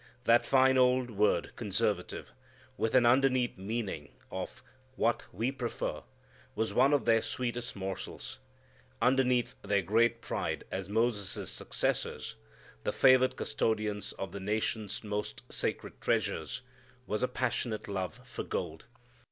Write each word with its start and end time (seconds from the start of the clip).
That 0.23 0.47
fine 0.47 0.79
old 0.79 1.11
word 1.11 1.55
conservative 1.55 2.33
(with 2.75 2.95
an 2.95 3.05
underneath 3.05 3.55
meaning 3.59 4.09
of 4.31 4.63
"what 4.95 5.25
we 5.31 5.51
prefer") 5.51 6.01
was 6.55 6.73
one 6.73 6.91
of 6.91 7.05
their 7.05 7.21
sweetest 7.21 7.75
morsels. 7.75 8.39
Underneath 8.99 9.53
their 9.61 9.83
great 9.83 10.19
pride 10.19 10.63
as 10.71 10.89
Moses' 10.89 11.51
successors, 11.51 12.33
the 12.83 12.91
favored 12.91 13.35
custodians 13.35 14.11
of 14.13 14.31
the 14.31 14.39
nation's 14.39 15.03
most 15.03 15.43
sacred 15.53 16.01
treasures, 16.01 16.63
was 17.05 17.21
a 17.21 17.27
passionate 17.27 17.87
love 17.87 18.21
for 18.25 18.43
gold. 18.43 18.85